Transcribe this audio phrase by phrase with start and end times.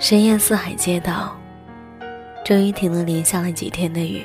[0.00, 1.36] 深夜四海街道，
[2.44, 4.24] 终于停了连下了几天的雨。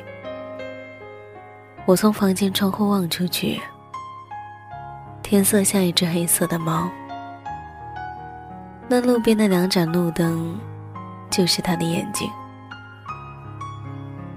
[1.86, 3.60] 我从房间窗户望出去，
[5.24, 6.88] 天色像一只黑色的猫。
[8.88, 10.56] 那路边的两盏路灯，
[11.32, 12.30] 就是他的眼睛。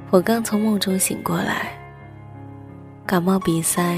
[0.08, 1.70] 我刚从梦中醒过来，
[3.04, 3.94] 感冒鼻塞，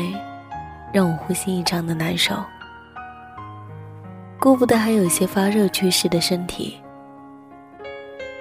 [0.92, 2.34] 让我呼吸异常的难受。
[4.40, 6.76] 顾不得还有些发热趋势的身体。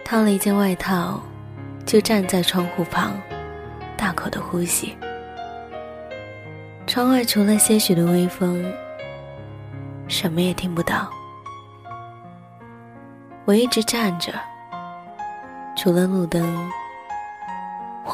[0.07, 1.19] 套了一件外套，
[1.85, 3.11] 就站在窗户旁，
[3.97, 4.97] 大口的呼吸。
[6.87, 8.63] 窗外除了些许的微风，
[10.07, 11.09] 什么也听不到。
[13.43, 14.31] 我一直站着，
[15.75, 16.71] 除了路灯，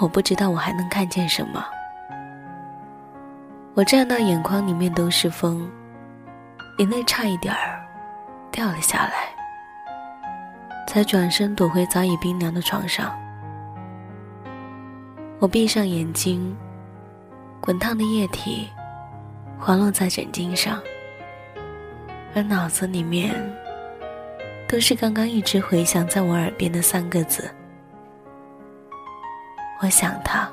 [0.01, 1.63] 我不知道我还能看见什么。
[3.75, 5.69] 我站到眼眶里面都是风，
[6.79, 7.85] 眼泪差一点儿
[8.49, 9.42] 掉了下来。
[10.93, 13.11] 才转身躲回早已冰凉的床上。
[15.39, 16.55] 我闭上眼睛，
[17.59, 18.69] 滚烫的液体
[19.59, 20.79] 滑落在枕巾上，
[22.35, 23.33] 而脑子里面
[24.67, 27.49] 都是刚刚一直回响在我耳边的三个字：
[29.81, 30.47] 我想他，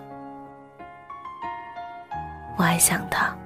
[2.56, 3.36] 我还想他。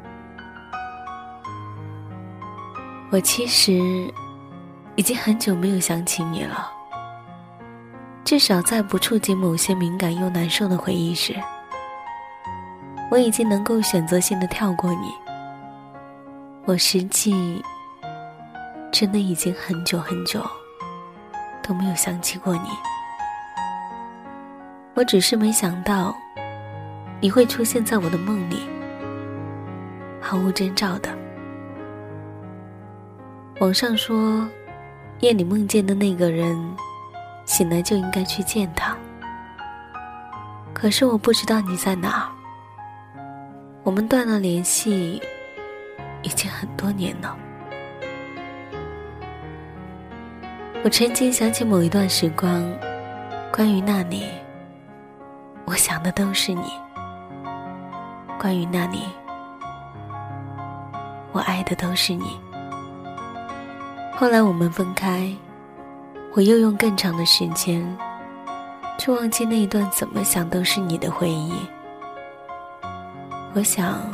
[3.10, 3.72] 我其实
[4.94, 6.70] 已经很久没有想起你了。
[8.24, 11.34] 至少在不触及某些敏感又难受的回忆时，
[13.10, 15.12] 我已经能够选择性的跳过你。
[16.64, 17.62] 我实际
[18.90, 20.40] 真的已经很久很久
[21.62, 22.70] 都没有想起过你。
[24.94, 26.16] 我只是没想到
[27.20, 28.60] 你会出现在我的梦里，
[30.18, 31.10] 毫无征兆的。
[33.60, 34.48] 网上说，
[35.20, 36.58] 夜里梦见的那个人。
[37.44, 38.96] 醒来就应该去见他，
[40.72, 42.30] 可是我不知道你在哪。
[43.82, 45.22] 我们断了联系，
[46.22, 47.36] 已经很多年了。
[50.82, 52.64] 我曾经想起某一段时光，
[53.52, 54.24] 关于那里，
[55.66, 56.72] 我想的都是你。
[58.38, 59.02] 关于那里，
[61.32, 62.40] 我爱的都是你。
[64.14, 65.30] 后来我们分开。
[66.36, 67.80] 我又用更长的时间，
[68.98, 71.54] 去忘记那一段怎么想都是你的回忆。
[73.54, 74.10] 我想，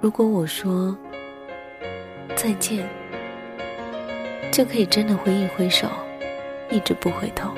[0.00, 0.96] 如果我说
[2.34, 2.88] 再见，
[4.50, 5.86] 就可以真的挥一挥手，
[6.70, 7.50] 一直不回头，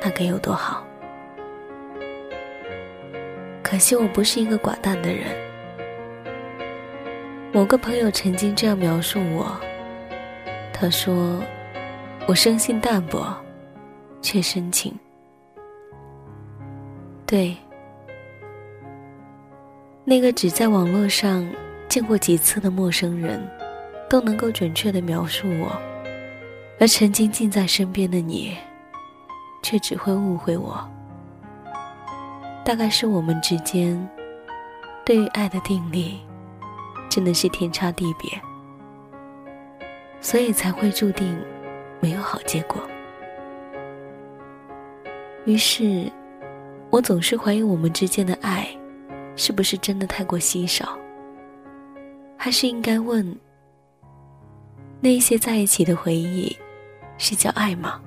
[0.00, 0.86] 那该有多好？
[3.64, 5.26] 可惜我不是一个寡淡的人。
[7.52, 9.60] 某个朋友曾经这样描述我。
[10.78, 11.42] 他说
[12.28, 13.34] ：“我生性淡薄，
[14.20, 14.94] 却深情。
[17.24, 17.56] 对，
[20.04, 21.48] 那个只在网络上
[21.88, 23.42] 见过几次的陌生人，
[24.10, 25.68] 都能够准确的描述我；
[26.78, 28.54] 而曾经近在身边的你，
[29.62, 30.86] 却只会误会我。
[32.66, 34.06] 大概是我们之间
[35.06, 36.18] 对于爱的定力，
[37.08, 38.30] 真的是天差地别。”
[40.20, 41.38] 所以才会注定
[42.00, 42.82] 没有好结果。
[45.44, 46.10] 于是，
[46.90, 48.68] 我总是怀疑我们之间的爱，
[49.36, 50.98] 是不是真的太过稀少？
[52.36, 53.36] 还是应该问：
[55.00, 56.56] 那些在一起的回忆，
[57.16, 58.00] 是叫爱吗？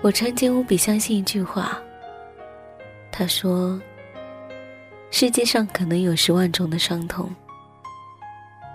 [0.00, 1.76] 我曾经无比相信一句话。
[3.10, 3.80] 他说
[5.10, 7.28] ：“世界上可能有十万种的伤痛。”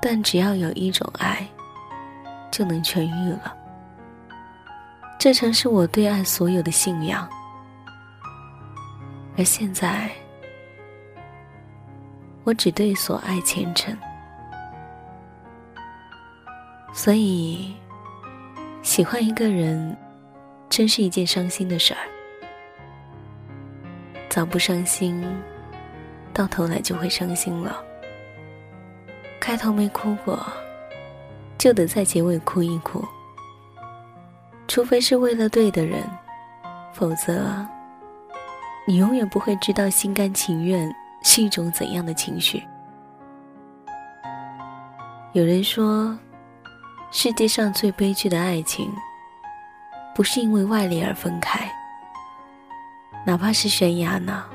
[0.05, 1.47] 但只要有一种爱，
[2.51, 3.55] 就能痊愈了。
[5.17, 7.25] 这曾是我对爱所有的信仰，
[9.37, 10.11] 而现在，
[12.43, 13.97] 我只对所爱虔诚。
[16.93, 17.73] 所以，
[18.81, 19.95] 喜欢一个人，
[20.69, 22.01] 真是一件伤心的事儿。
[24.29, 25.25] 早不伤心，
[26.33, 27.81] 到头来就会伤心了。
[29.43, 30.41] 开头没哭过，
[31.57, 33.03] 就得在结尾哭一哭。
[34.69, 36.01] 除非是为了对的人，
[36.93, 37.43] 否则，
[38.87, 40.89] 你永远不会知道心甘情愿
[41.23, 42.63] 是一种怎样的情绪。
[45.33, 46.17] 有人说，
[47.11, 48.89] 世界上最悲剧的爱情，
[50.15, 51.69] 不是因为外力而分开，
[53.25, 54.45] 哪怕是悬崖呢，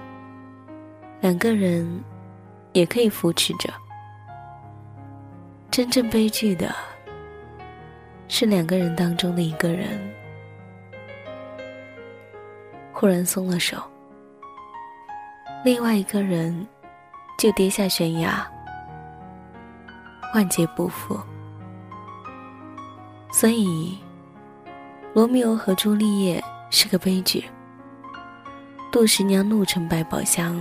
[1.20, 2.02] 两个人
[2.72, 3.70] 也可以扶持着。
[5.78, 6.74] 真正悲剧的，
[8.26, 10.12] 是两个人当中的一个人
[12.92, 13.80] 忽然松了手，
[15.64, 16.66] 另外一个人
[17.38, 18.44] 就跌下悬崖，
[20.34, 21.16] 万劫不复。
[23.30, 23.96] 所以，
[25.14, 27.44] 罗密欧和朱丽叶是个悲剧，
[28.90, 30.56] 杜十娘怒沉百宝箱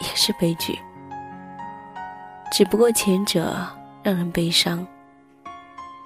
[0.00, 0.76] 也是悲剧。
[2.50, 3.64] 只不过前者
[4.02, 4.86] 让人悲伤，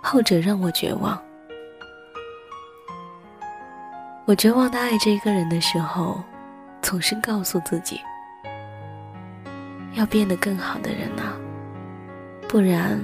[0.02, 1.20] 后者让我绝望。
[4.26, 6.22] 我绝望的爱这一个人的时候，
[6.82, 8.00] 总是告诉自己，
[9.94, 11.32] 要变得更好的人啊，
[12.48, 13.00] 不然。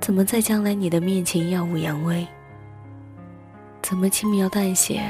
[0.00, 2.26] 怎么在将来你的面前耀武扬威？
[3.80, 5.02] 怎么轻描淡写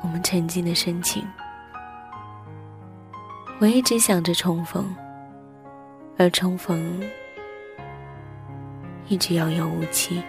[0.00, 1.26] 我们曾经的深情？
[3.58, 4.94] 我一直想着重逢，
[6.16, 7.02] 而重逢
[9.08, 10.22] 一直遥遥无期。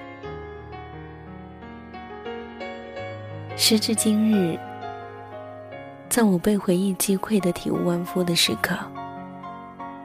[3.57, 4.57] 时至今日，
[6.07, 8.77] 在我被回忆击溃的体无完肤的时刻，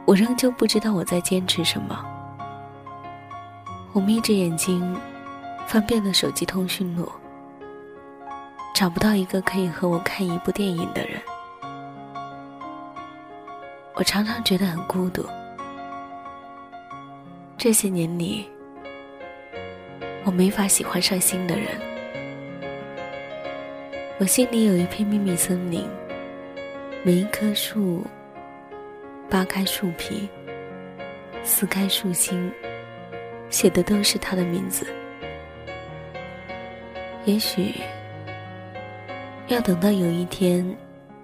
[0.05, 2.05] 我仍旧不知道我在坚持什么。
[3.93, 4.97] 我眯着眼睛，
[5.69, 7.09] 翻遍了手机通讯录，
[8.75, 11.21] 找不到一个可以和我看一部电影的人。
[13.95, 15.25] 我常常觉得很孤独。
[17.57, 18.51] 这些年里，
[20.25, 21.69] 我没法喜欢上新的人。
[24.19, 25.85] 我心里有一片秘密森林，
[27.05, 28.05] 每一棵树
[29.29, 30.29] 扒开树皮，
[31.43, 32.51] 撕开树心。
[33.51, 34.85] 写的都是他的名字。
[37.25, 37.75] 也许
[39.47, 40.77] 要等到有一天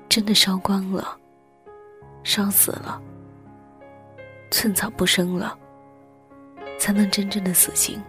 [0.08, 1.16] 真的烧光了，
[2.22, 3.02] 烧死了，
[4.50, 5.58] 寸草不生了，
[6.78, 8.00] 才能真正的死心。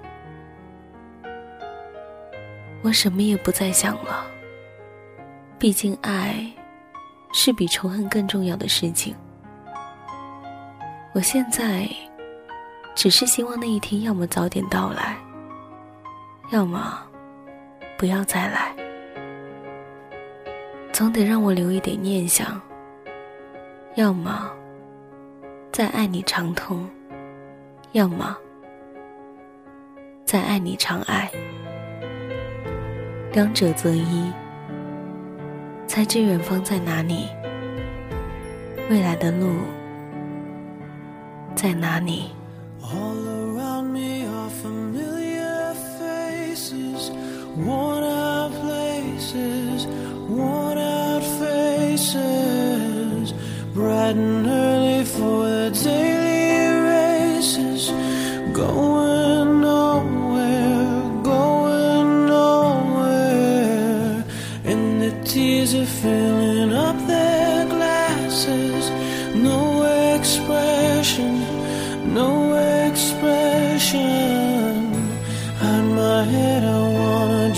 [2.81, 4.25] 我什么也不再想了。
[5.57, 6.45] 毕竟爱
[7.33, 9.16] 是比仇恨更重要的事情。
[11.13, 11.88] 我现在。
[12.94, 15.18] 只是希望那一天，要么早点到来，
[16.51, 17.01] 要么
[17.98, 18.75] 不要再来。
[20.92, 22.62] 总得让我留一点念想。
[23.95, 24.51] 要么
[25.72, 26.88] 再爱你长痛，
[27.94, 28.38] 要么
[30.25, 31.31] 再爱你长爱。
[33.33, 34.30] 两者择一，
[35.88, 37.30] 才知远方在哪里，
[38.89, 39.48] 未来的路
[41.56, 42.31] 在哪里。
[42.81, 47.10] All around me are familiar faces,
[47.57, 49.88] worn out places,
[50.30, 53.33] worn out faces,
[53.74, 57.94] bright and early for the daily races,
[58.54, 58.91] going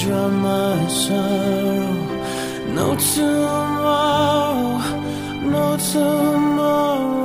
[0.03, 1.93] drown my sorrow.
[2.77, 4.79] No tomorrow,
[5.55, 7.23] no tomorrow.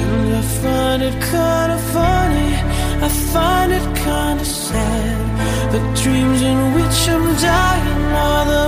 [0.00, 2.50] And I find it kinda funny,
[3.06, 5.24] I find it kinda sad.
[5.72, 8.63] The dreams in which I'm dying are the